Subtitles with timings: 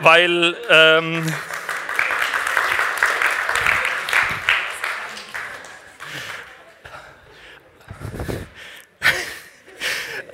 [0.00, 1.32] weil ähm,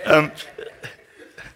[0.06, 0.30] ähm,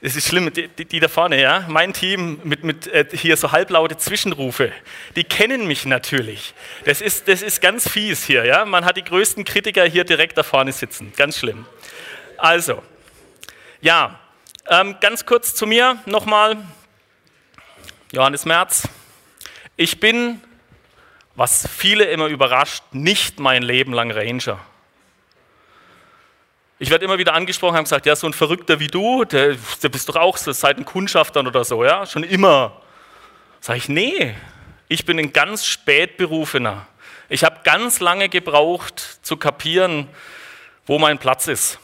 [0.03, 3.53] es ist schlimm, die, die, da vorne, ja, mein Team mit, mit äh, hier so
[3.53, 4.71] halblaute Zwischenrufe,
[5.17, 6.53] die kennen mich natürlich.
[6.85, 8.67] Das ist, das ist ganz fies hier, ja.
[8.67, 11.65] Man hat die größten Kritiker hier direkt da vorne sitzen, ganz schlimm.
[12.37, 12.83] Also,
[13.81, 14.21] ja,
[14.69, 16.59] ähm, ganz kurz zu mir nochmal.
[18.13, 18.87] Johannes Merz.
[19.75, 20.43] Ich bin,
[21.35, 24.61] was viele immer überrascht, nicht mein Leben lang Ranger.
[26.79, 29.89] Ich werde immer wieder angesprochen, haben gesagt, ja, so ein Verrückter wie du, der, der
[29.89, 32.83] bist doch auch so seit den Kundschaftern oder so, ja, schon immer.
[33.61, 34.35] Sag ich, nee,
[34.89, 36.87] ich bin ein ganz spätberufener.
[37.31, 40.07] Ich habe ganz lange gebraucht zu kapieren,
[40.85, 41.79] wo mein Platz ist.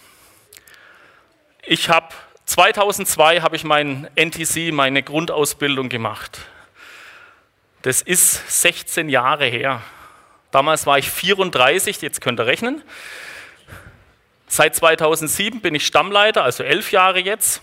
[1.64, 2.08] Ich habe
[2.48, 6.38] 2002 habe ich mein NTC, meine Grundausbildung gemacht.
[7.82, 9.82] Das ist 16 Jahre her.
[10.50, 12.82] Damals war ich 34, jetzt könnt ihr rechnen.
[14.46, 17.60] Seit 2007 bin ich Stammleiter, also elf Jahre jetzt.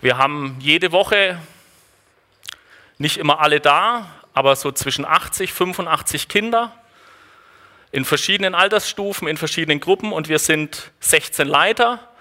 [0.00, 1.40] Wir haben jede Woche,
[2.98, 6.70] nicht immer alle da, aber so zwischen 80, 85 Kinder
[7.90, 12.13] in verschiedenen Altersstufen, in verschiedenen Gruppen und wir sind 16 Leiter.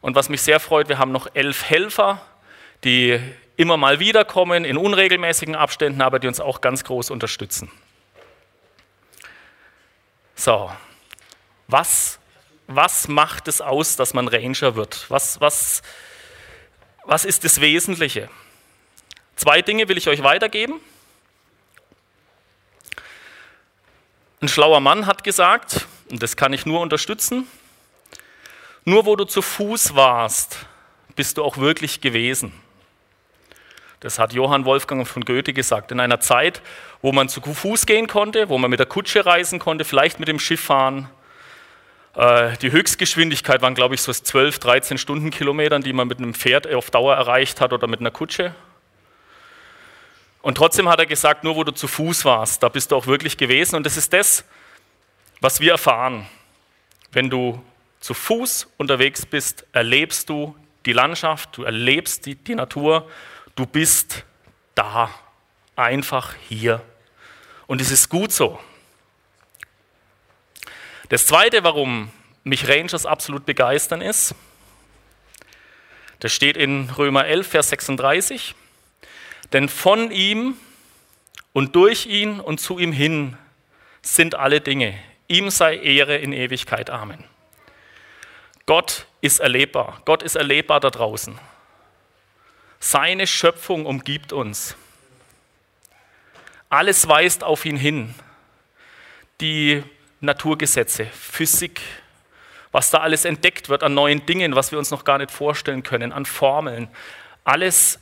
[0.00, 2.20] Und was mich sehr freut, wir haben noch elf Helfer,
[2.84, 3.20] die
[3.56, 7.70] immer mal wiederkommen in unregelmäßigen Abständen, aber die uns auch ganz groß unterstützen.
[10.34, 10.70] So,
[11.68, 12.20] was
[12.72, 15.06] was macht es aus, dass man Ranger wird?
[15.08, 15.82] Was, was,
[17.04, 18.30] was ist das Wesentliche?
[19.34, 20.80] Zwei Dinge will ich euch weitergeben.
[24.40, 27.46] Ein schlauer Mann hat gesagt, und das kann ich nur unterstützen,
[28.90, 30.66] nur wo du zu Fuß warst,
[31.14, 32.52] bist du auch wirklich gewesen.
[34.00, 35.92] Das hat Johann Wolfgang von Goethe gesagt.
[35.92, 36.60] In einer Zeit,
[37.00, 40.28] wo man zu Fuß gehen konnte, wo man mit der Kutsche reisen konnte, vielleicht mit
[40.28, 41.08] dem Schiff fahren,
[42.16, 46.66] äh, die Höchstgeschwindigkeit waren, glaube ich, so 12, 13 Stundenkilometern, die man mit einem Pferd
[46.72, 48.54] auf Dauer erreicht hat oder mit einer Kutsche.
[50.42, 53.06] Und trotzdem hat er gesagt, nur wo du zu Fuß warst, da bist du auch
[53.06, 53.76] wirklich gewesen.
[53.76, 54.44] Und das ist das,
[55.40, 56.26] was wir erfahren.
[57.12, 57.62] Wenn du
[58.00, 60.56] zu Fuß unterwegs bist, erlebst du
[60.86, 63.08] die Landschaft, du erlebst die, die Natur,
[63.54, 64.24] du bist
[64.74, 65.10] da,
[65.76, 66.82] einfach hier.
[67.66, 68.58] Und es ist gut so.
[71.10, 72.10] Das Zweite, warum
[72.44, 74.34] mich Rangers absolut begeistern, ist,
[76.20, 78.54] das steht in Römer 11, Vers 36,
[79.52, 80.56] denn von ihm
[81.52, 83.36] und durch ihn und zu ihm hin
[84.02, 84.98] sind alle Dinge.
[85.28, 86.90] Ihm sei Ehre in Ewigkeit.
[86.90, 87.24] Amen.
[88.70, 90.00] Gott ist erlebbar.
[90.04, 91.36] Gott ist erlebbar da draußen.
[92.78, 94.76] Seine Schöpfung umgibt uns.
[96.68, 98.14] Alles weist auf ihn hin.
[99.40, 99.82] Die
[100.20, 101.80] Naturgesetze, Physik,
[102.70, 105.82] was da alles entdeckt wird an neuen Dingen, was wir uns noch gar nicht vorstellen
[105.82, 106.86] können, an Formeln.
[107.42, 107.98] Alles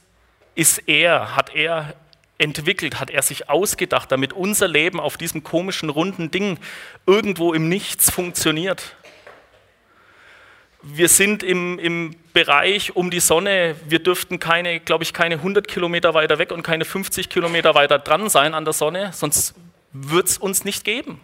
[0.55, 1.95] ist er, hat er
[2.37, 6.59] entwickelt, hat er sich ausgedacht, damit unser Leben auf diesem komischen, runden Ding
[7.07, 8.98] irgendwo im Nichts funktioniert.
[10.83, 15.67] Wir sind im, im Bereich um die Sonne, wir dürften keine, glaube ich, keine 100
[15.67, 19.55] Kilometer weiter weg und keine 50 Kilometer weiter dran sein an der Sonne, sonst
[19.93, 21.21] wird es uns nicht geben.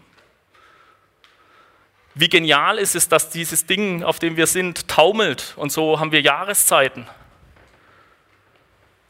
[2.16, 6.10] Wie genial ist es, dass dieses Ding, auf dem wir sind, taumelt und so haben
[6.10, 7.06] wir Jahreszeiten.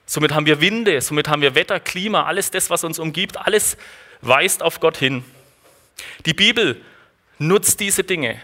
[0.05, 3.79] Somit haben wir Winde, somit haben wir Wetter, Klima, alles das, was uns umgibt, alles
[4.21, 5.25] weist auf Gott hin.
[6.27, 6.81] Die Bibel
[7.39, 8.41] nutzt diese Dinge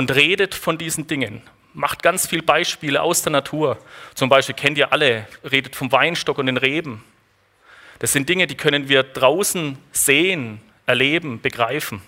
[0.00, 1.42] und redet von diesen Dingen,
[1.74, 3.78] macht ganz viele Beispiele aus der Natur.
[4.14, 7.04] Zum Beispiel kennt ihr alle, redet vom Weinstock und den Reben.
[7.98, 12.00] Das sind Dinge, die können wir draußen sehen, erleben, begreifen.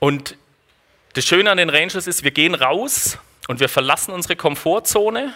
[0.00, 0.36] Und
[1.12, 3.16] das Schöne an den Rangers ist, wir gehen raus
[3.46, 5.32] und wir verlassen unsere Komfortzone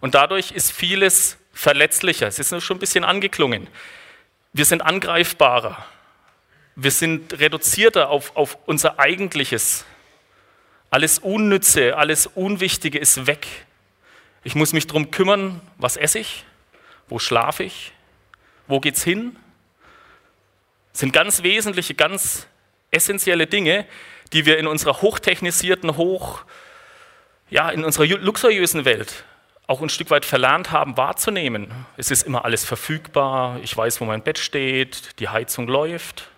[0.00, 2.28] und dadurch ist vieles verletzlicher.
[2.28, 3.66] Es ist schon ein bisschen angeklungen.
[4.52, 5.84] Wir sind angreifbarer.
[6.76, 9.86] Wir sind reduzierter auf, auf unser Eigentliches.
[10.90, 13.46] Alles Unnütze, alles Unwichtige ist weg.
[14.44, 16.44] Ich muss mich darum kümmern, was esse ich,
[17.08, 17.92] wo schlafe ich,
[18.66, 19.36] wo geht's hin.
[20.92, 22.46] Das sind ganz wesentliche, ganz
[22.90, 23.86] essentielle Dinge,
[24.34, 26.44] die wir in unserer hochtechnisierten, hoch,
[27.48, 29.24] ja, in unserer luxuriösen Welt
[29.66, 31.68] auch ein Stück weit verlernt haben wahrzunehmen.
[31.96, 36.28] Es ist immer alles verfügbar, ich weiß, wo mein Bett steht, die Heizung läuft.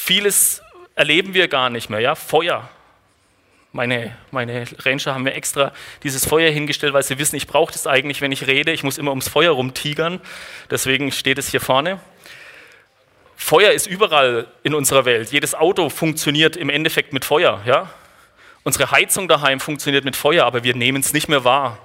[0.00, 0.62] Vieles
[0.94, 2.70] erleben wir gar nicht mehr, ja, Feuer.
[3.72, 5.72] Meine, meine Ranger haben mir extra
[6.02, 8.72] dieses Feuer hingestellt, weil sie wissen, ich brauche das eigentlich, wenn ich rede.
[8.72, 10.20] Ich muss immer ums Feuer rumtigern.
[10.70, 12.00] Deswegen steht es hier vorne.
[13.36, 15.30] Feuer ist überall in unserer Welt.
[15.30, 17.60] Jedes Auto funktioniert im Endeffekt mit Feuer.
[17.66, 17.90] Ja?
[18.62, 21.76] Unsere Heizung daheim funktioniert mit Feuer, aber wir nehmen es nicht mehr wahr.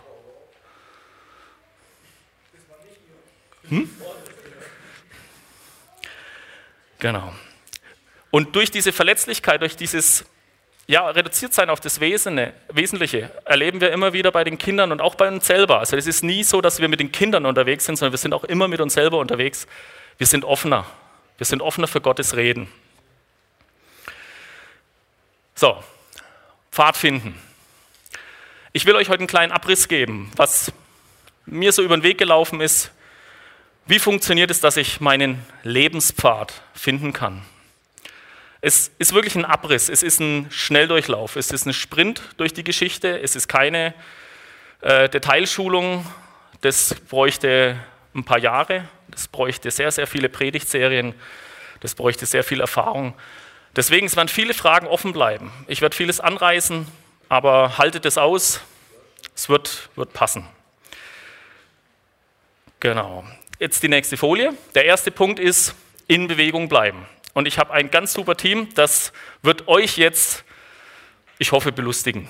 [3.67, 3.89] Hm?
[6.99, 7.33] Genau.
[8.33, 10.25] Und durch diese Verletzlichkeit, durch dieses
[10.87, 15.13] ja, reduziert sein auf das Wesentliche erleben wir immer wieder bei den Kindern und auch
[15.13, 15.77] bei uns selber.
[15.77, 18.33] Also es ist nie so, dass wir mit den Kindern unterwegs sind, sondern wir sind
[18.33, 19.67] auch immer mit uns selber unterwegs.
[20.17, 20.87] Wir sind offener.
[21.37, 22.67] Wir sind offener für Gottes Reden.
[25.53, 25.83] So,
[26.71, 27.39] Pfad finden.
[28.71, 30.73] Ich will euch heute einen kleinen Abriss geben, was
[31.45, 32.89] mir so über den Weg gelaufen ist.
[33.85, 37.45] Wie funktioniert es, dass ich meinen Lebenspfad finden kann?
[38.65, 42.63] Es ist wirklich ein Abriss, es ist ein Schnelldurchlauf, es ist ein Sprint durch die
[42.63, 43.93] Geschichte, es ist keine
[44.79, 46.05] äh, Detailschulung,
[46.61, 47.77] das bräuchte
[48.15, 51.13] ein paar Jahre, das bräuchte sehr, sehr viele Predigtserien,
[51.81, 53.15] das bräuchte sehr viel Erfahrung.
[53.75, 55.51] Deswegen werden viele Fragen offen bleiben.
[55.67, 56.87] Ich werde vieles anreißen,
[57.27, 58.61] aber haltet es aus,
[59.35, 60.47] es wird, wird passen.
[62.79, 63.25] Genau.
[63.59, 64.53] Jetzt die nächste Folie.
[64.73, 65.75] Der erste Punkt ist,
[66.07, 67.05] in Bewegung bleiben.
[67.33, 70.43] Und ich habe ein ganz super Team, das wird euch jetzt,
[71.39, 72.27] ich hoffe, belustigen.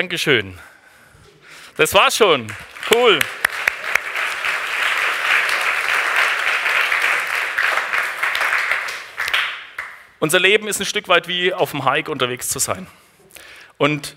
[0.00, 0.58] Dankeschön.
[1.76, 2.50] Das war's schon.
[2.90, 3.18] Cool.
[10.20, 12.86] Unser Leben ist ein Stück weit wie auf dem Hike unterwegs zu sein.
[13.76, 14.16] Und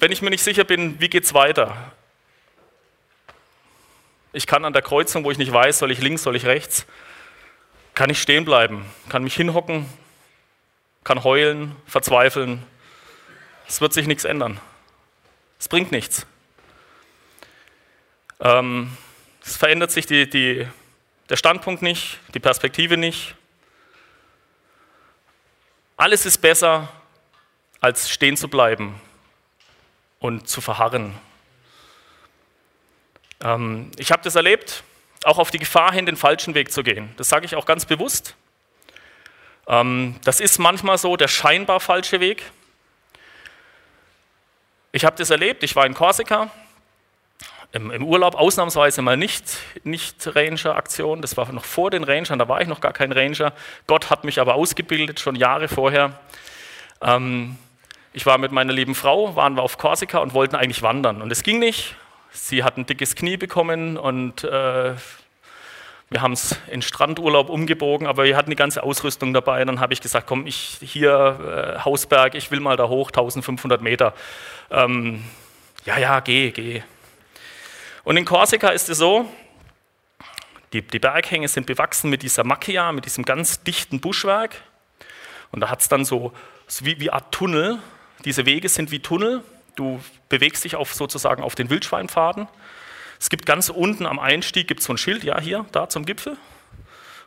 [0.00, 1.92] wenn ich mir nicht sicher bin, wie geht's weiter?
[4.32, 6.86] Ich kann an der Kreuzung, wo ich nicht weiß, soll ich links, soll ich rechts,
[7.94, 9.88] kann ich stehen bleiben, kann mich hinhocken,
[11.04, 12.64] kann heulen, verzweifeln.
[13.68, 14.60] Es wird sich nichts ändern.
[15.60, 16.26] Es bringt nichts.
[18.40, 18.96] Ähm,
[19.44, 20.66] es verändert sich die, die,
[21.28, 23.34] der Standpunkt nicht, die Perspektive nicht.
[25.98, 26.88] Alles ist besser,
[27.82, 28.98] als stehen zu bleiben
[30.18, 31.14] und zu verharren.
[33.42, 34.82] Ähm, ich habe das erlebt,
[35.24, 37.12] auch auf die Gefahr hin, den falschen Weg zu gehen.
[37.18, 38.34] Das sage ich auch ganz bewusst.
[39.68, 42.50] Ähm, das ist manchmal so der scheinbar falsche Weg.
[44.92, 46.50] Ich habe das erlebt, ich war in Korsika,
[47.72, 49.44] im, im, Urlaub ausnahmsweise mal nicht,
[49.84, 53.52] nicht Ranger-Aktion, das war noch vor den Rangern, da war ich noch gar kein Ranger.
[53.86, 56.18] Gott hat mich aber ausgebildet, schon Jahre vorher.
[57.00, 57.56] Ähm,
[58.12, 61.30] ich war mit meiner lieben Frau, waren wir auf Korsika und wollten eigentlich wandern und
[61.30, 61.94] es ging nicht.
[62.32, 64.94] Sie hat ein dickes Knie bekommen und äh,
[66.10, 69.64] wir haben es in Strandurlaub umgebogen, aber wir hatten die ganze Ausrüstung dabei.
[69.64, 73.80] Dann habe ich gesagt, komm, ich hier äh, Hausberg, ich will mal da hoch, 1500
[73.80, 74.12] Meter.
[74.72, 75.22] Ähm,
[75.84, 76.82] ja, ja, geh, geh.
[78.02, 79.32] Und in Korsika ist es so,
[80.72, 84.56] die, die Berghänge sind bewachsen mit dieser Macchia, mit diesem ganz dichten Buschwerk.
[85.52, 86.32] Und da hat es dann so,
[86.66, 87.78] so wie, wie Art Tunnel.
[88.24, 89.44] Diese Wege sind wie Tunnel.
[89.76, 92.48] Du bewegst dich auf, sozusagen auf den Wildschweinpfaden.
[93.20, 96.38] Es gibt ganz unten am Einstieg gibt so ein Schild, ja, hier, da zum Gipfel.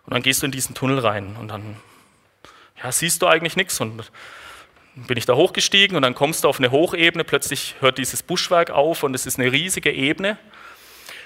[0.06, 1.78] Und dann gehst du in diesen Tunnel rein und dann
[2.84, 3.80] ja, siehst du eigentlich nichts.
[3.80, 4.12] Und
[4.96, 8.72] bin ich da hochgestiegen und dann kommst du auf eine Hochebene, plötzlich hört dieses Buschwerk
[8.72, 10.38] auf und es ist eine riesige Ebene.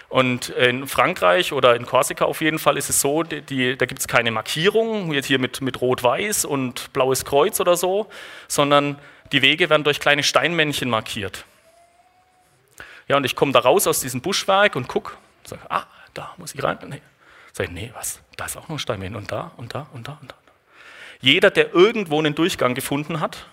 [0.10, 3.86] Und in Frankreich oder in Korsika auf jeden Fall ist es so, die, die, da
[3.86, 8.08] gibt es keine Markierung, jetzt hier mit, mit Rot-Weiß und blaues Kreuz oder so,
[8.48, 9.00] sondern
[9.32, 11.46] die Wege werden durch kleine Steinmännchen markiert.
[13.08, 16.54] Ja, und ich komme da raus aus diesem Buschwerk und gucke, sage, ah, da muss
[16.54, 16.78] ich rein.
[16.88, 17.02] Nee.
[17.60, 18.20] Ich, nee, was?
[18.36, 20.36] Da ist auch noch ein Steinmännchen und da und da und da und da.
[21.22, 23.48] Jeder, der irgendwo einen Durchgang gefunden hat,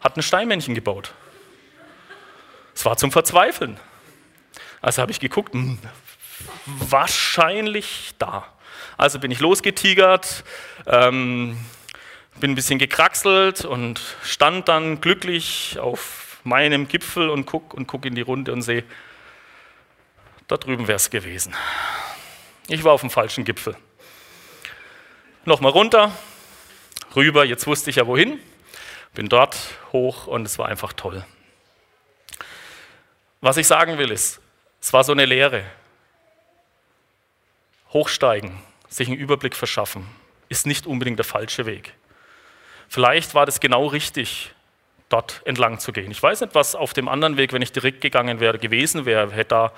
[0.00, 1.14] hat ein Steinmännchen gebaut.
[2.74, 3.78] Es war zum Verzweifeln.
[4.82, 5.78] Also habe ich geguckt, mh, hm,
[6.66, 8.46] wahrscheinlich da.
[8.96, 10.44] Also bin ich losgetigert,
[10.86, 11.58] ähm,
[12.40, 18.04] bin ein bisschen gekraxelt und stand dann glücklich auf meinem Gipfel und gucke und guck
[18.04, 18.84] in die Runde und sehe,
[20.46, 21.54] da drüben wäre es gewesen.
[22.68, 23.76] Ich war auf dem falschen Gipfel.
[25.44, 26.12] Nochmal runter,
[27.16, 28.38] rüber, jetzt wusste ich ja wohin,
[29.14, 29.56] bin dort
[29.92, 31.24] hoch und es war einfach toll.
[33.40, 34.40] Was ich sagen will ist,
[34.80, 35.64] es war so eine Lehre.
[37.92, 40.06] Hochsteigen, sich einen Überblick verschaffen,
[40.48, 41.94] ist nicht unbedingt der falsche Weg.
[42.88, 44.52] Vielleicht war das genau richtig,
[45.08, 46.10] dort entlang zu gehen.
[46.10, 49.30] Ich weiß nicht, was auf dem anderen Weg, wenn ich direkt gegangen wäre, gewesen wäre.
[49.32, 49.72] Hätte da,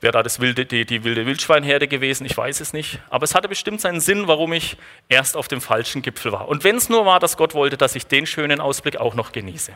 [0.00, 2.26] wäre da das wilde, die, die wilde Wildschweinherde gewesen?
[2.26, 3.00] Ich weiß es nicht.
[3.08, 4.76] Aber es hatte bestimmt seinen Sinn, warum ich
[5.08, 6.48] erst auf dem falschen Gipfel war.
[6.48, 9.32] Und wenn es nur war, dass Gott wollte, dass ich den schönen Ausblick auch noch
[9.32, 9.72] genieße.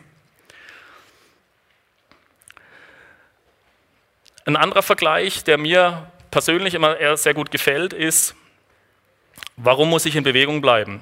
[4.45, 8.35] Ein anderer Vergleich, der mir persönlich immer sehr gut gefällt, ist,
[9.55, 11.01] warum muss ich in Bewegung bleiben?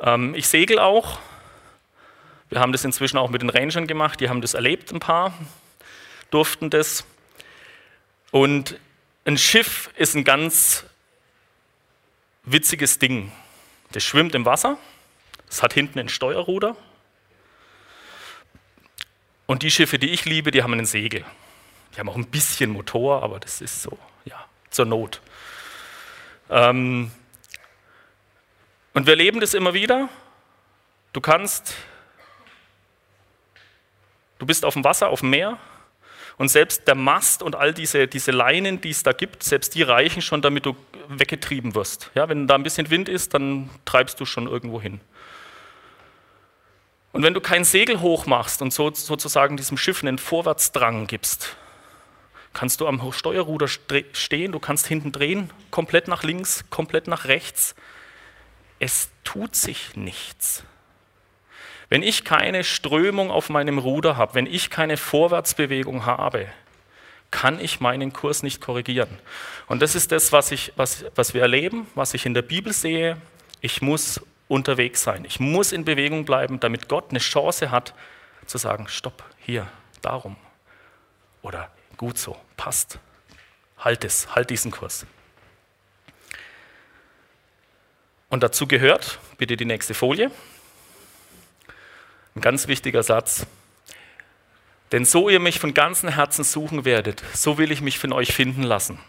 [0.00, 1.20] Ähm, ich segel auch.
[2.48, 5.32] Wir haben das inzwischen auch mit den Rangern gemacht, die haben das erlebt, ein paar
[6.30, 7.04] durften das.
[8.30, 8.78] Und
[9.24, 10.84] ein Schiff ist ein ganz
[12.44, 13.32] witziges Ding.
[13.92, 14.78] Das schwimmt im Wasser,
[15.48, 16.76] es hat hinten ein Steuerruder.
[19.46, 21.24] Und die Schiffe, die ich liebe, die haben einen Segel.
[21.94, 25.20] Die haben auch ein bisschen Motor, aber das ist so, ja, zur Not.
[26.50, 27.10] Ähm,
[28.92, 30.08] und wir leben das immer wieder.
[31.12, 31.74] Du kannst,
[34.38, 35.58] du bist auf dem Wasser, auf dem Meer
[36.38, 39.82] und selbst der Mast und all diese, diese Leinen, die es da gibt, selbst die
[39.82, 40.76] reichen schon, damit du
[41.08, 42.10] weggetrieben wirst.
[42.14, 45.00] Ja, wenn da ein bisschen Wind ist, dann treibst du schon irgendwo hin.
[47.12, 51.56] Und wenn du kein Segel hoch machst und so, sozusagen diesem Schiff einen Vorwärtsdrang gibst,
[52.52, 57.74] kannst du am Steuerruder stehen, du kannst hinten drehen, komplett nach links, komplett nach rechts.
[58.78, 60.62] Es tut sich nichts.
[61.88, 66.46] Wenn ich keine Strömung auf meinem Ruder habe, wenn ich keine Vorwärtsbewegung habe,
[67.30, 69.18] kann ich meinen Kurs nicht korrigieren.
[69.66, 72.72] Und das ist das, was, ich, was, was wir erleben, was ich in der Bibel
[72.72, 73.16] sehe.
[73.60, 75.24] Ich muss unterwegs sein.
[75.24, 77.94] Ich muss in Bewegung bleiben, damit Gott eine Chance hat
[78.46, 79.66] zu sagen, stopp, hier,
[80.02, 80.36] darum.
[81.42, 82.98] Oder Gut so, passt.
[83.78, 85.06] Halt es, halt diesen Kurs.
[88.28, 90.30] Und dazu gehört, bitte die nächste Folie,
[92.36, 93.46] ein ganz wichtiger Satz.
[94.92, 98.32] Denn so ihr mich von ganzem Herzen suchen werdet, so will ich mich von euch
[98.32, 99.00] finden lassen.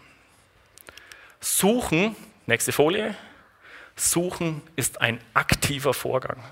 [1.40, 2.16] Suchen,
[2.46, 3.14] nächste Folie,
[3.94, 6.42] suchen ist ein aktiver Vorgang.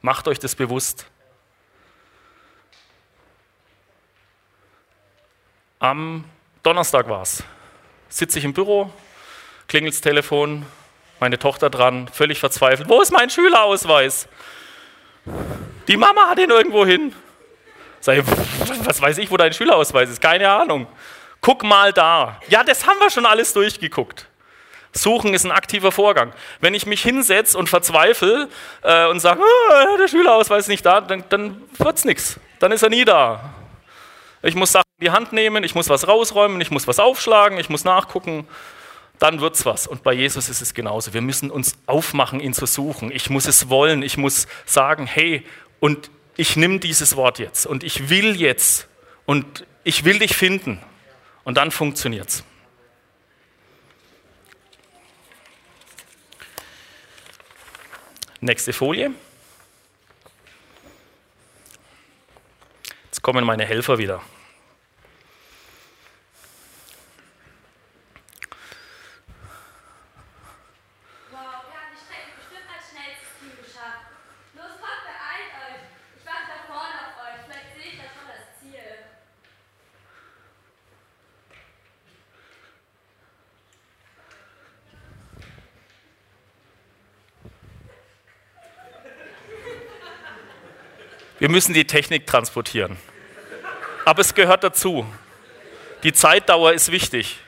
[0.00, 1.06] Macht euch das bewusst.
[5.80, 6.24] Am
[6.62, 7.42] Donnerstag war es.
[8.08, 8.90] Sitze ich im Büro,
[9.66, 10.64] klingelt das Telefon,
[11.18, 12.88] meine Tochter dran, völlig verzweifelt.
[12.88, 14.28] Wo ist mein Schülerausweis?
[15.88, 17.14] Die Mama hat ihn irgendwo hin.
[18.00, 18.24] Sag ich,
[18.84, 20.20] was weiß ich, wo dein Schülerausweis ist?
[20.20, 20.86] Keine Ahnung.
[21.40, 22.40] Guck mal da.
[22.48, 24.26] Ja, das haben wir schon alles durchgeguckt.
[24.92, 26.32] Suchen ist ein aktiver Vorgang.
[26.60, 28.48] Wenn ich mich hinsetze und verzweifle
[28.82, 32.40] äh, und sage, ah, der Schülerausweis ist nicht da, dann, dann wird es nichts.
[32.58, 33.52] Dann ist er nie da.
[34.42, 37.58] Ich muss Sachen in die Hand nehmen, ich muss was rausräumen, ich muss was aufschlagen,
[37.58, 38.46] ich muss nachgucken,
[39.18, 39.86] dann wird's was.
[39.86, 41.14] Und bei Jesus ist es genauso.
[41.14, 43.10] Wir müssen uns aufmachen, ihn zu suchen.
[43.10, 45.44] Ich muss es wollen, ich muss sagen, hey,
[45.80, 48.88] und ich nehme dieses Wort jetzt und ich will jetzt
[49.24, 50.82] und ich will dich finden.
[51.44, 52.42] Und dann funktioniert's.
[58.40, 59.12] Nächste Folie.
[63.04, 64.22] Jetzt kommen meine Helfer wieder.
[91.46, 92.96] Wir müssen die Technik transportieren.
[94.04, 95.06] Aber es gehört dazu.
[96.02, 97.38] Die Zeitdauer ist wichtig.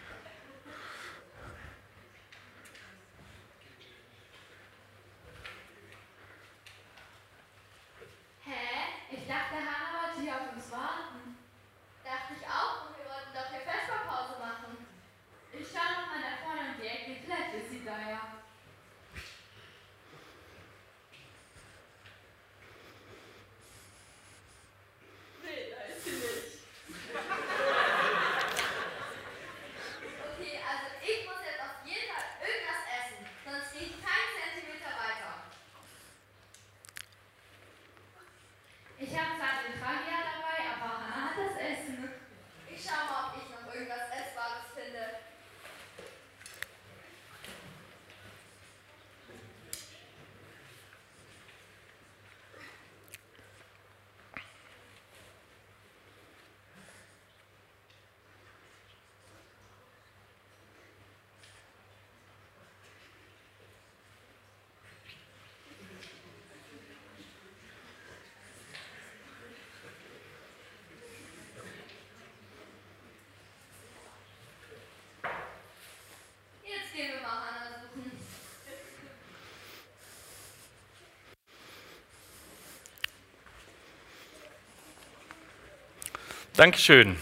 [86.58, 87.16] Dankeschön.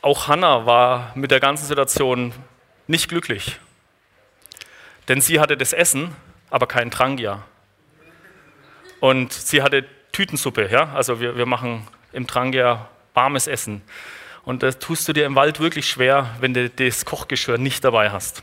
[0.00, 2.32] Auch Hannah war mit der ganzen Situation
[2.86, 3.60] nicht glücklich.
[5.08, 6.16] Denn sie hatte das Essen,
[6.48, 7.42] aber keinen Trangia.
[9.00, 10.94] Und sie hatte Tütensuppe, ja?
[10.94, 13.82] Also wir, wir machen im Trangia warmes Essen.
[14.46, 18.10] Und das tust du dir im Wald wirklich schwer, wenn du das Kochgeschirr nicht dabei
[18.10, 18.42] hast.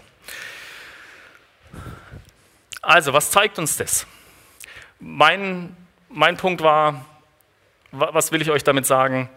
[2.92, 4.06] Also, was zeigt uns das?
[5.00, 5.74] Mein,
[6.10, 7.06] mein Punkt war,
[7.94, 9.30] was will ich euch damit sagen?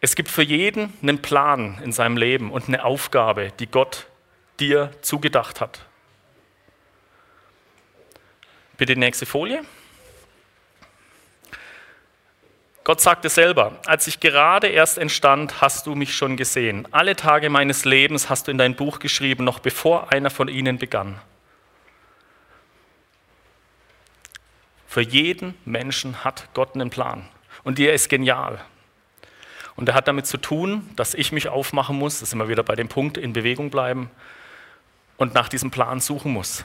[0.00, 4.06] Es gibt für jeden einen Plan in seinem Leben und eine Aufgabe, die Gott
[4.60, 5.84] dir zugedacht hat.
[8.78, 9.62] Bitte die nächste Folie.
[12.82, 16.88] Gott sagte selber, als ich gerade erst entstand, hast du mich schon gesehen.
[16.92, 20.78] Alle Tage meines Lebens hast du in dein Buch geschrieben, noch bevor einer von ihnen
[20.78, 21.20] begann.
[24.94, 27.28] Für jeden Menschen hat Gott einen Plan
[27.64, 28.64] und der ist genial.
[29.74, 32.62] Und er hat damit zu tun, dass ich mich aufmachen muss, das sind wir wieder
[32.62, 34.08] bei dem Punkt, in Bewegung bleiben
[35.16, 36.64] und nach diesem Plan suchen muss.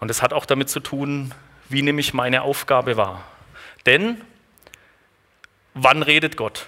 [0.00, 1.32] Und es hat auch damit zu tun,
[1.68, 3.22] wie nehme ich meine Aufgabe wahr.
[3.86, 4.20] Denn
[5.74, 6.66] wann redet Gott?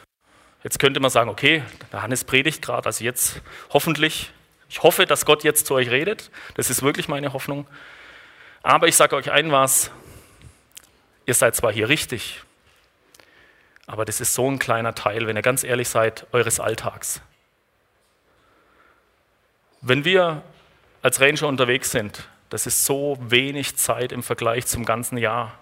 [0.62, 4.30] Jetzt könnte man sagen, okay, der Hannes predigt gerade, also jetzt hoffentlich,
[4.68, 6.30] ich hoffe, dass Gott jetzt zu euch redet.
[6.54, 7.66] Das ist wirklich meine Hoffnung.
[8.62, 9.90] Aber ich sage euch ein was,
[11.26, 12.42] ihr seid zwar hier richtig,
[13.86, 17.20] aber das ist so ein kleiner Teil, wenn ihr ganz ehrlich seid, eures Alltags.
[19.80, 20.42] Wenn wir
[21.02, 25.58] als Ranger unterwegs sind, das ist so wenig Zeit im Vergleich zum ganzen Jahr.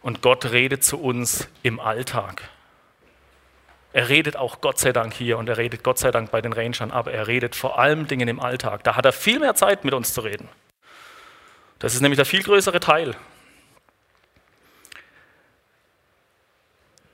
[0.00, 2.48] Und Gott redet zu uns im Alltag.
[3.92, 6.52] Er redet auch Gott sei Dank hier und er redet Gott sei Dank bei den
[6.52, 8.84] Rangern, aber er redet vor allem Dingen im Alltag.
[8.84, 10.48] Da hat er viel mehr Zeit mit uns zu reden.
[11.78, 13.16] Das ist nämlich der viel größere Teil.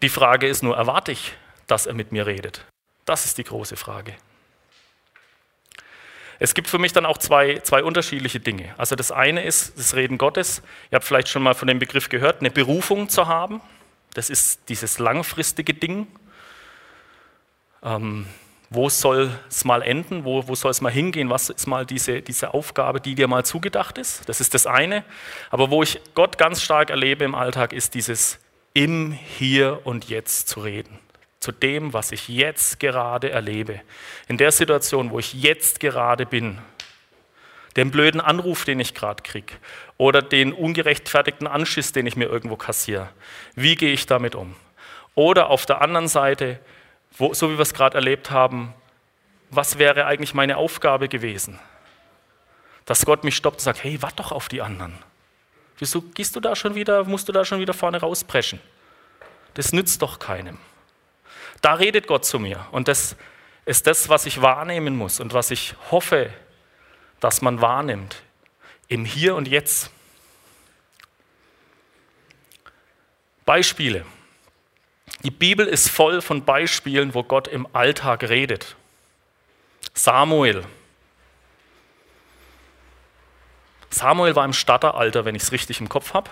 [0.02, 1.34] Die Frage ist nur, erwarte ich,
[1.68, 2.66] dass er mit mir redet?
[3.04, 4.14] Das ist die große Frage.
[6.40, 8.74] Es gibt für mich dann auch zwei, zwei unterschiedliche Dinge.
[8.76, 10.60] Also das eine ist das Reden Gottes.
[10.90, 13.60] Ihr habt vielleicht schon mal von dem Begriff gehört, eine Berufung zu haben.
[14.14, 16.08] Das ist dieses langfristige Ding.
[17.84, 18.26] Ähm,
[18.70, 20.24] wo soll es mal enden?
[20.24, 21.30] Wo, wo soll es mal hingehen?
[21.30, 24.28] Was ist mal diese, diese Aufgabe, die dir mal zugedacht ist?
[24.28, 25.04] Das ist das eine.
[25.50, 28.40] Aber wo ich Gott ganz stark erlebe im Alltag, ist dieses
[28.74, 30.98] im Hier und Jetzt zu reden
[31.42, 33.80] zu dem, was ich jetzt gerade erlebe.
[34.28, 36.58] In der Situation, wo ich jetzt gerade bin.
[37.74, 39.54] Den blöden Anruf, den ich gerade kriege.
[39.96, 43.08] Oder den ungerechtfertigten Anschiss, den ich mir irgendwo kassiere.
[43.56, 44.54] Wie gehe ich damit um?
[45.16, 46.61] Oder auf der anderen Seite,
[47.18, 48.72] wo, so wie wir es gerade erlebt haben,
[49.50, 51.58] was wäre eigentlich meine Aufgabe gewesen?
[52.85, 54.94] Dass Gott mich stoppt und sagt, hey, warte doch auf die anderen.
[55.82, 58.60] Wieso gehst du da schon wieder, musst du da schon wieder vorne rauspreschen?
[59.54, 60.58] Das nützt doch keinem.
[61.60, 62.64] Da redet Gott zu mir.
[62.70, 63.16] Und das
[63.64, 66.32] ist das, was ich wahrnehmen muss und was ich hoffe,
[67.18, 68.22] dass man wahrnimmt.
[68.86, 69.90] Im Hier und Jetzt.
[73.44, 74.06] Beispiele.
[75.24, 78.76] Die Bibel ist voll von Beispielen, wo Gott im Alltag redet.
[79.94, 80.62] Samuel.
[83.92, 86.31] Samuel war im Starteralter, wenn ich es richtig im Kopf habe.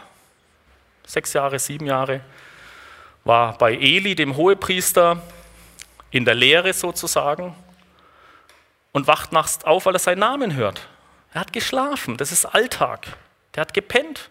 [1.07, 2.23] Sechs Jahre, sieben Jahre
[3.25, 5.23] war bei Eli, dem Hohepriester,
[6.11, 7.55] in der Lehre sozusagen
[8.93, 10.89] und wacht nachts auf, weil er seinen Namen hört.
[11.33, 13.07] Er hat geschlafen, das ist Alltag.
[13.55, 14.31] Der hat gepennt.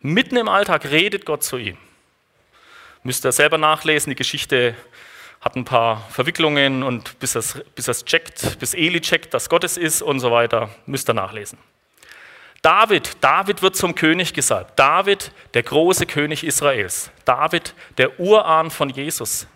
[0.00, 1.76] Mitten im Alltag redet Gott zu ihm.
[3.02, 4.74] Müsst ihr selber nachlesen, die Geschichte
[5.46, 9.76] hat ein paar Verwicklungen und bis es bis checkt, bis Eli checkt, dass Gott es
[9.76, 11.56] ist und so weiter, müsst ihr nachlesen.
[12.62, 14.76] David, David wird zum König gesagt.
[14.76, 17.12] David, der große König Israels.
[17.24, 19.46] David, der Urahn von Jesus.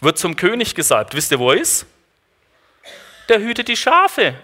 [0.00, 1.14] Wird zum König gesagt.
[1.14, 1.86] Wisst ihr, wo er ist?
[3.28, 4.34] Der hütet die Schafe.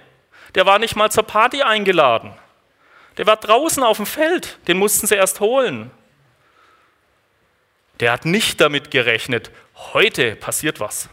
[0.54, 2.32] Der war nicht mal zur Party eingeladen.
[3.16, 4.60] Der war draußen auf dem Feld.
[4.68, 5.90] Den mussten sie erst holen.
[8.02, 11.08] Der hat nicht damit gerechnet, heute passiert was.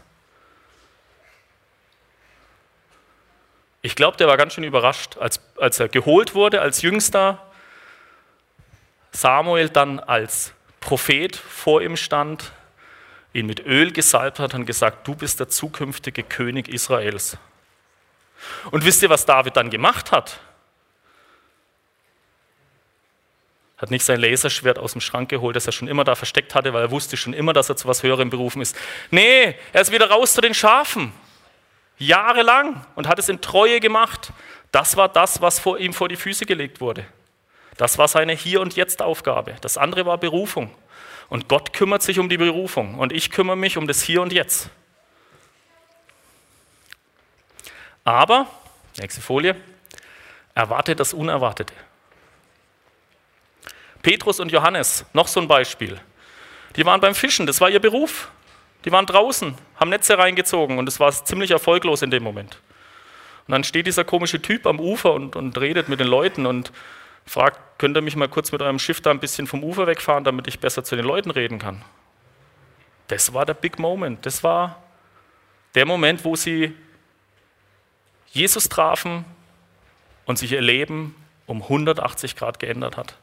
[3.80, 7.46] Ich glaube, der war ganz schön überrascht, als, als er geholt wurde als Jüngster,
[9.12, 12.50] Samuel dann als Prophet vor ihm stand,
[13.34, 17.36] ihn mit Öl gesalbt hat und gesagt, du bist der zukünftige König Israels.
[18.72, 20.40] Und wisst ihr, was David dann gemacht hat?
[23.80, 26.74] Hat nicht sein Laserschwert aus dem Schrank geholt, das er schon immer da versteckt hatte,
[26.74, 28.76] weil er wusste schon immer, dass er zu was Höherem berufen ist.
[29.10, 31.12] Nee, er ist wieder raus zu den Schafen.
[31.96, 34.32] Jahrelang und hat es in Treue gemacht.
[34.70, 37.06] Das war das, was vor ihm vor die Füße gelegt wurde.
[37.78, 39.56] Das war seine Hier- und Jetzt-Aufgabe.
[39.62, 40.70] Das andere war Berufung.
[41.30, 44.32] Und Gott kümmert sich um die Berufung und ich kümmere mich um das Hier und
[44.32, 44.68] Jetzt.
[48.04, 48.46] Aber,
[48.98, 49.56] nächste Folie,
[50.54, 51.72] erwarte das Unerwartete.
[54.02, 56.00] Petrus und Johannes, noch so ein Beispiel.
[56.76, 58.30] Die waren beim Fischen, das war ihr Beruf.
[58.84, 62.58] Die waren draußen, haben Netze reingezogen und es war ziemlich erfolglos in dem Moment.
[63.46, 66.72] Und dann steht dieser komische Typ am Ufer und, und redet mit den Leuten und
[67.26, 70.24] fragt, könnt ihr mich mal kurz mit eurem Schiff da ein bisschen vom Ufer wegfahren,
[70.24, 71.82] damit ich besser zu den Leuten reden kann.
[73.08, 74.24] Das war der Big Moment.
[74.24, 74.82] Das war
[75.74, 76.74] der Moment, wo sie
[78.28, 79.24] Jesus trafen
[80.24, 81.14] und sich ihr Leben
[81.46, 83.16] um 180 Grad geändert hat.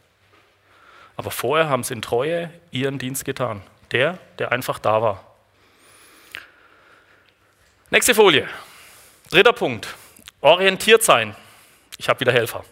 [1.17, 3.61] Aber vorher haben sie in Treue ihren Dienst getan.
[3.91, 5.23] Der, der einfach da war.
[7.89, 8.47] Nächste Folie.
[9.31, 9.95] Dritter Punkt.
[10.41, 11.35] Orientiert sein.
[11.97, 12.63] Ich habe wieder Helfer.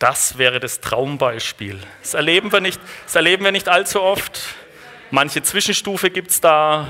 [0.00, 1.78] Das wäre das Traumbeispiel.
[2.00, 4.40] Das erleben wir nicht, das erleben wir nicht allzu oft.
[5.10, 6.88] Manche Zwischenstufe gibt es da,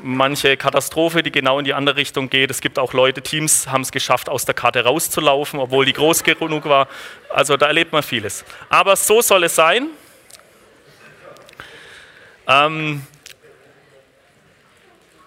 [0.00, 2.48] manche Katastrophe, die genau in die andere Richtung geht.
[2.52, 6.22] Es gibt auch Leute, Teams haben es geschafft, aus der Karte rauszulaufen, obwohl die groß
[6.22, 6.86] genug war.
[7.28, 8.44] Also da erlebt man vieles.
[8.68, 9.88] Aber so soll es sein.
[12.46, 13.04] Ähm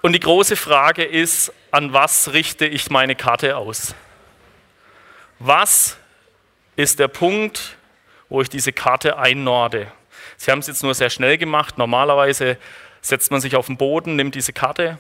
[0.02, 3.94] und die große Frage ist, an was richte ich meine Karte aus?
[5.40, 5.98] Was
[6.76, 7.78] ist der Punkt,
[8.30, 9.92] wo ich diese Karte einnorde.
[10.38, 11.78] Sie haben es jetzt nur sehr schnell gemacht.
[11.78, 12.58] Normalerweise
[13.02, 14.98] setzt man sich auf den Boden, nimmt diese Karte,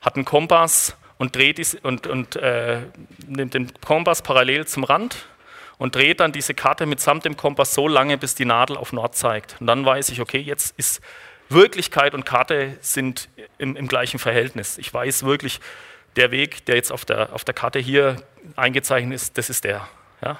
[0.00, 2.80] hat einen Kompass und, dreht diese, und, und äh,
[3.26, 5.26] nimmt den Kompass parallel zum Rand
[5.78, 9.16] und dreht dann diese Karte mitsamt dem Kompass so lange, bis die Nadel auf Nord
[9.16, 9.56] zeigt.
[9.60, 11.00] Und dann weiß ich, okay, jetzt ist
[11.48, 14.78] Wirklichkeit und Karte sind im, im gleichen Verhältnis.
[14.78, 15.60] Ich weiß wirklich,
[16.16, 18.16] der Weg, der jetzt auf der, auf der Karte hier
[18.56, 19.88] eingezeichnet ist, das ist der.
[20.22, 20.38] Ja?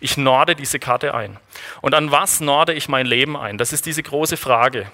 [0.00, 1.38] Ich norde diese Karte ein.
[1.82, 3.58] Und an was norde ich mein Leben ein?
[3.58, 4.90] Das ist diese große Frage.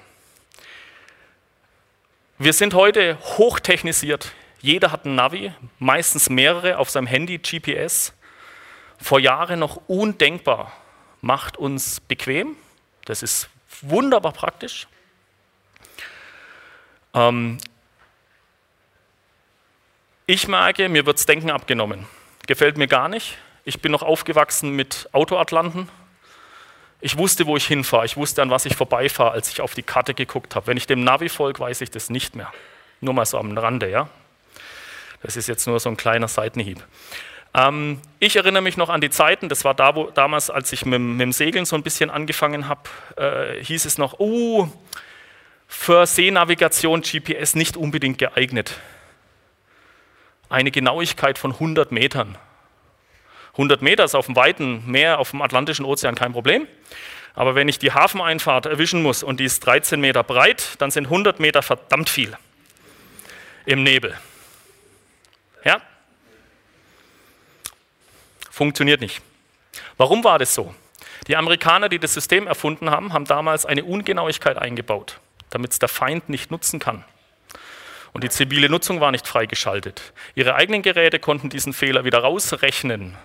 [2.39, 4.33] Wir sind heute hochtechnisiert.
[4.61, 8.13] Jeder hat ein Navi, meistens mehrere auf seinem Handy, GPS.
[9.01, 10.73] Vor Jahren noch undenkbar.
[11.21, 12.57] Macht uns bequem.
[13.05, 13.49] Das ist
[13.81, 14.89] wunderbar praktisch.
[17.15, 17.59] Ähm
[20.27, 22.07] ich merke, mir wird das Denken abgenommen.
[22.47, 23.39] Gefällt mir gar nicht.
[23.67, 25.89] Ich bin noch aufgewachsen mit Autoatlanten.
[27.01, 28.07] Ich wusste, wo ich hinfahre.
[28.07, 30.69] Ich wusste, an was ich vorbeifahre, als ich auf die Karte geguckt habe.
[30.69, 32.53] Wenn ich dem Navi folge, weiß ich das nicht mehr.
[33.01, 34.09] Nur mal so am Rande, ja.
[35.21, 36.81] Das ist jetzt nur so ein kleiner Seitenhieb.
[37.55, 40.87] Ähm, ich erinnere mich noch an die Zeiten, das war da, wo, damals, als ich
[40.87, 42.83] mit, mit, dem Segeln so ein bisschen angefangen habe,
[43.17, 44.69] äh, hieß es noch, oh,
[45.67, 48.79] für Seenavigation GPS nicht unbedingt geeignet.
[50.49, 52.39] Eine Genauigkeit von 100 Metern.
[53.57, 56.69] 100 Meter ist auf dem weiten Meer, auf dem Atlantischen Ozean kein Problem.
[57.35, 61.07] Aber wenn ich die Hafeneinfahrt erwischen muss und die ist 13 Meter breit, dann sind
[61.07, 62.37] 100 Meter verdammt viel
[63.65, 64.17] im Nebel.
[65.65, 65.81] Ja?
[68.51, 69.21] Funktioniert nicht.
[69.97, 70.75] Warum war das so?
[71.27, 75.19] Die Amerikaner, die das System erfunden haben, haben damals eine Ungenauigkeit eingebaut,
[75.51, 77.05] damit es der Feind nicht nutzen kann.
[78.13, 80.15] Und die zivile Nutzung war nicht freigeschaltet.
[80.35, 83.17] Ihre eigenen Geräte konnten diesen Fehler wieder rausrechnen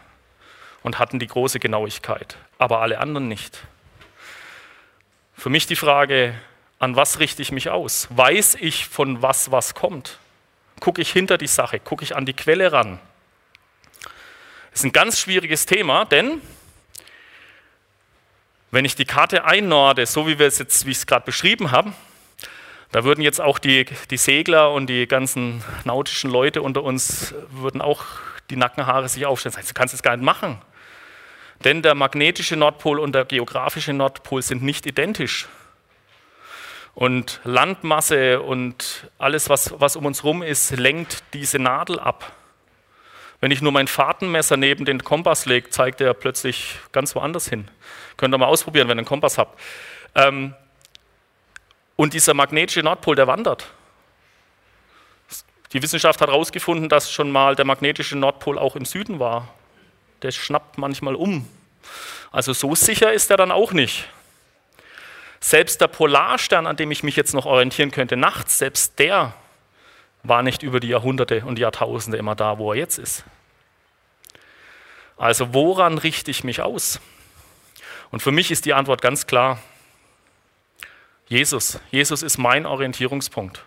[0.83, 3.63] und hatten die große Genauigkeit, aber alle anderen nicht.
[5.35, 6.35] Für mich die Frage,
[6.79, 8.07] an was richte ich mich aus?
[8.11, 10.17] Weiß ich, von was was kommt?
[10.79, 11.79] Gucke ich hinter die Sache?
[11.79, 12.99] Gucke ich an die Quelle ran?
[14.71, 16.41] Das ist ein ganz schwieriges Thema, denn
[18.71, 21.71] wenn ich die Karte einnorde, so wie wir es jetzt, wie ich es gerade beschrieben
[21.71, 21.93] habe,
[22.91, 27.81] da würden jetzt auch die, die Segler und die ganzen nautischen Leute unter uns, würden
[27.81, 28.03] auch
[28.49, 29.55] die Nackenhaare sich aufstellen.
[29.65, 30.61] Du kannst es gar nicht machen.
[31.63, 35.47] Denn der magnetische Nordpol und der geografische Nordpol sind nicht identisch.
[36.93, 42.33] Und Landmasse und alles, was, was um uns herum ist, lenkt diese Nadel ab.
[43.39, 47.69] Wenn ich nur mein Fahrtenmesser neben den Kompass lege, zeigt er plötzlich ganz woanders hin.
[48.17, 49.59] Könnt ihr mal ausprobieren, wenn ihr einen Kompass habt.
[50.15, 50.53] Ähm,
[51.95, 53.67] und dieser magnetische Nordpol, der wandert.
[55.73, 59.47] Die Wissenschaft hat herausgefunden, dass schon mal der magnetische Nordpol auch im Süden war.
[60.21, 61.47] Der schnappt manchmal um.
[62.31, 64.07] Also so sicher ist er dann auch nicht.
[65.39, 69.33] Selbst der Polarstern, an dem ich mich jetzt noch orientieren könnte, nachts, selbst der
[70.23, 73.23] war nicht über die Jahrhunderte und Jahrtausende immer da, wo er jetzt ist.
[75.17, 76.99] Also woran richte ich mich aus?
[78.11, 79.59] Und für mich ist die Antwort ganz klar,
[81.27, 81.79] Jesus.
[81.91, 83.63] Jesus ist mein Orientierungspunkt.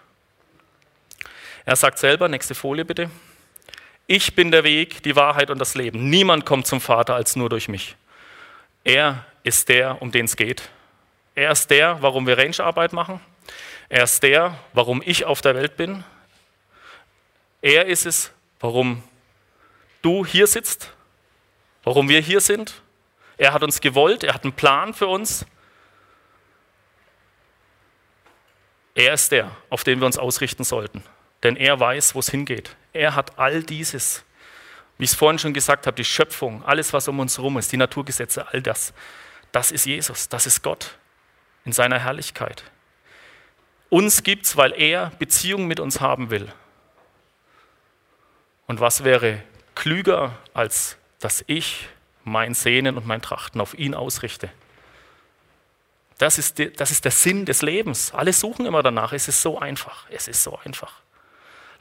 [1.65, 3.11] Er sagt selber, nächste Folie bitte,
[4.07, 6.11] ich bin der Weg, die Wahrheit und das Leben.
[6.11, 7.97] Niemand kommt zum Vater als nur durch mich.
[8.85, 10.69] Er ist der, um den es geht.
[11.35, 13.21] Er ist der, warum wir Rangearbeit machen.
[13.89, 16.05] Er ist der, warum ich auf der Welt bin.
[17.63, 19.03] Er ist es, warum
[20.03, 20.93] du hier sitzt,
[21.83, 22.83] warum wir hier sind.
[23.37, 25.47] Er hat uns gewollt, er hat einen Plan für uns.
[28.95, 31.03] Er ist der, auf den wir uns ausrichten sollten.
[31.43, 32.77] Denn er weiß, wo es hingeht.
[32.95, 34.25] Er hat all dieses,
[34.97, 37.71] wie ich es vorhin schon gesagt habe, die Schöpfung, alles, was um uns herum ist,
[37.73, 38.95] die Naturgesetze, all das.
[39.53, 40.97] Das ist Jesus, das ist Gott
[41.65, 42.65] in seiner Herrlichkeit.
[43.91, 46.51] Uns gibt es, weil er Beziehung mit uns haben will.
[48.67, 49.43] Und was wäre
[49.75, 51.89] klüger, als dass ich
[52.23, 54.51] mein Sehnen und mein Trachten auf ihn ausrichte?
[56.19, 58.15] Das ist, die, das ist der Sinn des Lebens.
[58.15, 59.13] Alle suchen immer danach.
[59.13, 60.07] Es ist so einfach.
[60.11, 61.03] Es ist so einfach.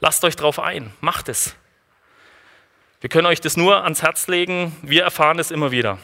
[0.04, 0.92] Lasst euch darauf ein.
[1.00, 1.56] Macht es.
[3.00, 4.76] Wir können euch das nur ans Herz legen.
[4.82, 5.96] Wir erfahren es immer wieder.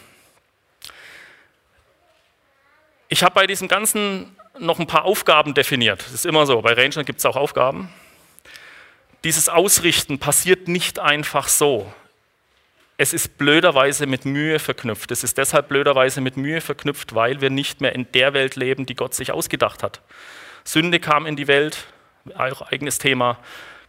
[3.09, 6.01] Ich habe bei diesem Ganzen noch ein paar Aufgaben definiert.
[6.01, 6.63] Das ist immer so.
[6.63, 7.91] Bei Ranger gibt es auch Aufgaben.
[9.23, 11.93] Dieses Ausrichten passiert nicht einfach so
[12.97, 15.11] es ist blöderweise mit Mühe verknüpft.
[15.11, 18.85] Es ist deshalb blöderweise mit Mühe verknüpft, weil wir nicht mehr in der Welt leben,
[18.85, 20.03] die Gott sich ausgedacht hat.
[20.65, 21.87] Sünde kam in die Welt,
[22.37, 23.39] auch eigenes Thema,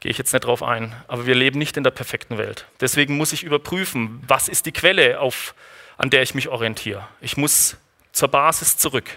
[0.02, 2.66] gehe ich jetzt nicht drauf ein, aber wir leben nicht in der perfekten Welt.
[2.82, 5.56] Deswegen muss ich überprüfen, was ist die Quelle, auf,
[5.98, 7.08] an der ich mich orientiere.
[7.22, 7.78] Ich muss
[8.12, 9.10] zur Basis zurück.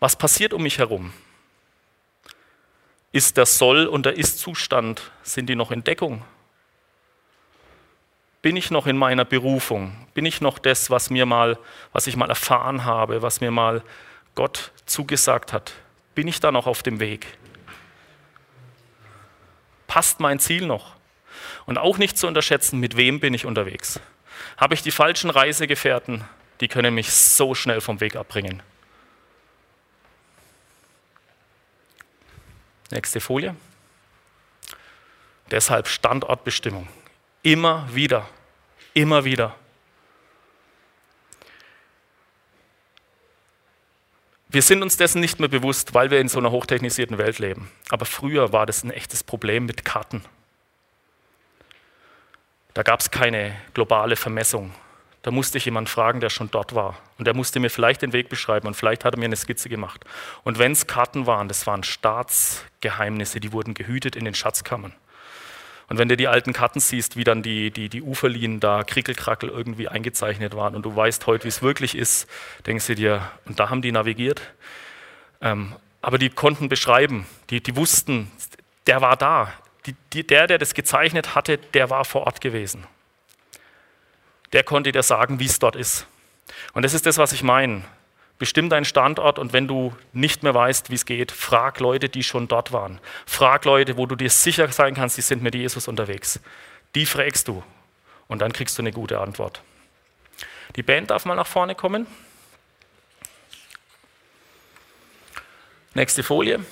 [0.00, 1.12] Was passiert um mich herum?
[3.12, 6.24] Ist der Soll- und der Ist-Zustand, sind die noch in Deckung?
[8.40, 10.06] Bin ich noch in meiner Berufung?
[10.14, 11.58] Bin ich noch das, was mir mal,
[11.92, 13.82] was ich mal erfahren habe, was mir mal
[14.34, 15.74] Gott zugesagt hat?
[16.14, 17.26] Bin ich da noch auf dem Weg?
[19.90, 20.94] Passt mein Ziel noch?
[21.66, 23.98] Und auch nicht zu unterschätzen, mit wem bin ich unterwegs?
[24.56, 26.22] Habe ich die falschen Reisegefährten?
[26.60, 28.62] Die können mich so schnell vom Weg abbringen.
[32.92, 33.56] Nächste Folie.
[35.50, 36.86] Deshalb Standortbestimmung.
[37.42, 38.28] Immer wieder.
[38.94, 39.56] Immer wieder.
[44.52, 47.70] Wir sind uns dessen nicht mehr bewusst, weil wir in so einer hochtechnisierten Welt leben.
[47.88, 50.24] Aber früher war das ein echtes Problem mit Karten.
[52.74, 54.72] Da gab es keine globale Vermessung.
[55.22, 56.98] Da musste ich jemanden fragen, der schon dort war.
[57.16, 59.68] Und der musste mir vielleicht den Weg beschreiben und vielleicht hat er mir eine Skizze
[59.68, 60.04] gemacht.
[60.42, 64.94] Und wenn es Karten waren, das waren Staatsgeheimnisse, die wurden gehütet in den Schatzkammern.
[65.90, 69.48] Und wenn du die alten Karten siehst, wie dann die, die, die Uferlinien da krickelkrackel
[69.48, 72.30] irgendwie eingezeichnet waren und du weißt heute, wie es wirklich ist,
[72.64, 74.40] denkst du dir, und da haben die navigiert.
[75.40, 78.30] Ähm, aber die konnten beschreiben, die, die wussten,
[78.86, 79.52] der war da.
[79.86, 82.86] Die, die, der, der das gezeichnet hatte, der war vor Ort gewesen.
[84.52, 86.06] Der konnte dir sagen, wie es dort ist.
[86.72, 87.82] Und das ist das, was ich meine.
[88.40, 92.22] Bestimm deinen Standort und wenn du nicht mehr weißt, wie es geht, frag Leute, die
[92.22, 92.98] schon dort waren.
[93.26, 96.40] Frag Leute, wo du dir sicher sein kannst, die sind mit Jesus unterwegs.
[96.94, 97.62] Die fragst du
[98.28, 99.62] und dann kriegst du eine gute Antwort.
[100.76, 102.06] Die Band darf mal nach vorne kommen.
[105.92, 106.64] Nächste Folie.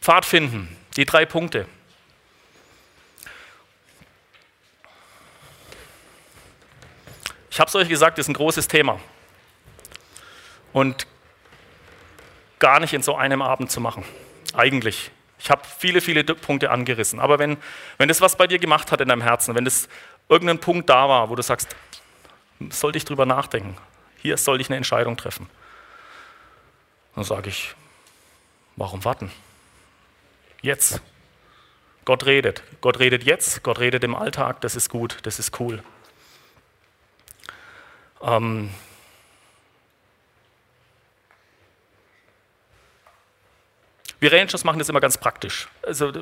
[0.00, 1.66] Pfad finden, die drei Punkte.
[7.50, 8.98] Ich habe es euch gesagt, das ist ein großes Thema
[10.72, 11.06] und
[12.58, 14.04] gar nicht in so einem Abend zu machen.
[14.54, 15.10] Eigentlich.
[15.38, 17.18] Ich habe viele, viele Punkte angerissen.
[17.18, 17.56] Aber wenn,
[17.96, 19.88] wenn das was bei dir gemacht hat in deinem Herzen, wenn das
[20.28, 21.74] irgendein Punkt da war, wo du sagst,
[22.68, 23.76] sollte ich drüber nachdenken,
[24.18, 25.48] hier soll ich eine Entscheidung treffen.
[27.14, 27.74] Dann sage ich,
[28.76, 29.32] warum warten?
[30.60, 31.00] Jetzt.
[32.04, 32.62] Gott redet.
[32.80, 35.82] Gott redet jetzt, Gott redet im Alltag, das ist gut, das ist cool.
[38.22, 38.70] Ähm
[44.20, 45.68] wir Rangers machen das immer ganz praktisch.
[45.82, 46.12] Also,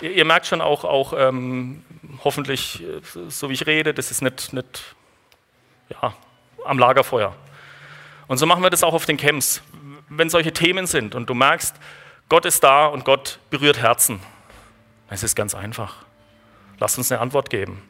[0.00, 1.84] ihr, ihr merkt schon auch, auch ähm,
[2.24, 4.94] hoffentlich, äh, so wie ich rede, das ist nicht, nicht
[5.88, 6.14] ja,
[6.64, 7.34] am Lagerfeuer.
[8.26, 9.62] Und so machen wir das auch auf den Camps.
[10.08, 11.76] Wenn solche Themen sind und du merkst,
[12.28, 14.20] Gott ist da und Gott berührt Herzen,
[15.08, 15.96] es ist ganz einfach.
[16.78, 17.82] Lasst uns eine Antwort geben.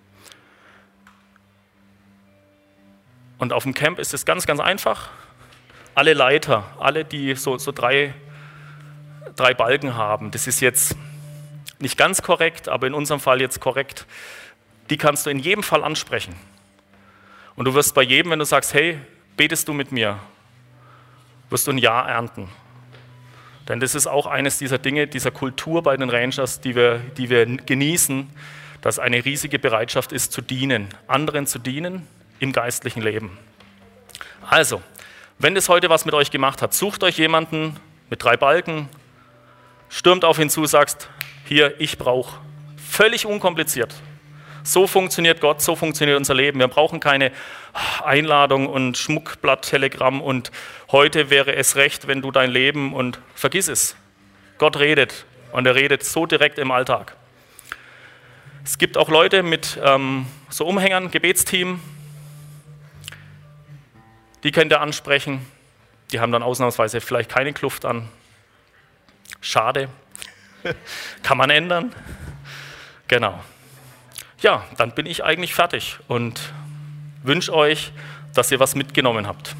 [3.38, 5.10] Und auf dem Camp ist es ganz, ganz einfach.
[5.94, 8.14] Alle Leiter, alle, die so, so drei,
[9.36, 10.96] drei Balken haben, das ist jetzt
[11.78, 14.06] nicht ganz korrekt, aber in unserem Fall jetzt korrekt,
[14.90, 16.34] die kannst du in jedem Fall ansprechen.
[17.56, 18.98] Und du wirst bei jedem, wenn du sagst, hey,
[19.36, 20.18] betest du mit mir,
[21.48, 22.48] wirst du ein Ja ernten.
[23.68, 27.30] Denn das ist auch eines dieser Dinge, dieser Kultur bei den Rangers, die wir, die
[27.30, 28.28] wir genießen,
[28.80, 32.06] dass eine riesige Bereitschaft ist zu dienen, anderen zu dienen
[32.38, 33.38] im geistlichen Leben.
[34.48, 34.82] Also,
[35.38, 37.76] wenn das heute was mit euch gemacht hat, sucht euch jemanden
[38.08, 38.88] mit drei Balken,
[39.90, 41.10] stürmt auf ihn zu, sagst,
[41.44, 42.40] hier, ich brauche.
[42.78, 43.94] Völlig unkompliziert.
[44.62, 46.58] So funktioniert Gott, so funktioniert unser Leben.
[46.58, 47.32] Wir brauchen keine
[48.04, 50.50] Einladung und Schmuckblatt-Telegramm und
[50.90, 53.96] heute wäre es recht, wenn du dein Leben und vergiss es.
[54.58, 57.16] Gott redet und er redet so direkt im Alltag.
[58.64, 61.80] Es gibt auch Leute mit ähm, so Umhängern, Gebetsteam,
[64.42, 65.46] die könnt ihr ansprechen.
[66.12, 68.08] Die haben dann ausnahmsweise vielleicht keine Kluft an.
[69.40, 69.88] Schade.
[71.22, 71.92] Kann man ändern.
[73.08, 73.40] Genau
[74.42, 76.52] ja, dann bin ich eigentlich fertig und
[77.22, 77.92] wünsche euch,
[78.34, 79.54] dass ihr was mitgenommen habt.